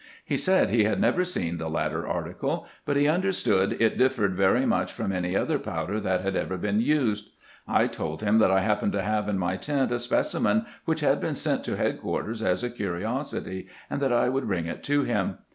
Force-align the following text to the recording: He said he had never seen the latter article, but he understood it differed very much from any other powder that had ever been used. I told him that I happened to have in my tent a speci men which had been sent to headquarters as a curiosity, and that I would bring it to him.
He 0.25 0.35
said 0.35 0.71
he 0.71 0.85
had 0.85 0.99
never 0.99 1.23
seen 1.23 1.59
the 1.59 1.69
latter 1.69 2.07
article, 2.07 2.65
but 2.85 2.95
he 2.95 3.07
understood 3.07 3.79
it 3.79 3.99
differed 3.99 4.33
very 4.33 4.65
much 4.65 4.91
from 4.91 5.11
any 5.11 5.35
other 5.35 5.59
powder 5.59 5.99
that 5.99 6.21
had 6.21 6.35
ever 6.35 6.57
been 6.57 6.79
used. 6.79 7.29
I 7.67 7.85
told 7.85 8.23
him 8.23 8.39
that 8.39 8.49
I 8.49 8.61
happened 8.61 8.93
to 8.93 9.03
have 9.03 9.29
in 9.29 9.37
my 9.37 9.57
tent 9.57 9.91
a 9.91 9.97
speci 9.97 10.41
men 10.41 10.65
which 10.85 11.01
had 11.01 11.21
been 11.21 11.35
sent 11.35 11.63
to 11.65 11.77
headquarters 11.77 12.41
as 12.41 12.63
a 12.63 12.71
curiosity, 12.71 13.67
and 13.91 14.01
that 14.01 14.11
I 14.11 14.27
would 14.27 14.47
bring 14.47 14.65
it 14.65 14.81
to 14.85 15.03
him. 15.03 15.37